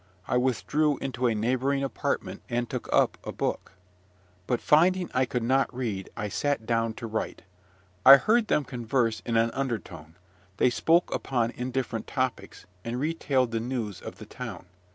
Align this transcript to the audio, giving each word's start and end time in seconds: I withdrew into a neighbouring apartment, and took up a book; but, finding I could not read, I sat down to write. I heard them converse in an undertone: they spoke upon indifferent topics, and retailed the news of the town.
I 0.27 0.35
withdrew 0.35 0.97
into 0.97 1.27
a 1.27 1.35
neighbouring 1.35 1.83
apartment, 1.83 2.41
and 2.49 2.67
took 2.67 2.89
up 2.91 3.19
a 3.23 3.31
book; 3.31 3.73
but, 4.47 4.59
finding 4.59 5.11
I 5.13 5.25
could 5.25 5.43
not 5.43 5.71
read, 5.71 6.09
I 6.17 6.27
sat 6.27 6.65
down 6.65 6.95
to 6.95 7.05
write. 7.05 7.43
I 8.03 8.15
heard 8.17 8.47
them 8.47 8.65
converse 8.65 9.21
in 9.27 9.37
an 9.37 9.51
undertone: 9.51 10.15
they 10.57 10.71
spoke 10.71 11.13
upon 11.13 11.51
indifferent 11.51 12.07
topics, 12.07 12.65
and 12.83 12.99
retailed 12.99 13.51
the 13.51 13.59
news 13.59 14.01
of 14.01 14.15
the 14.15 14.25
town. 14.25 14.65